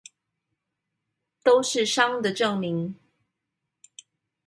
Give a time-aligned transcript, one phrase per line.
[1.43, 2.95] 都是傷的證明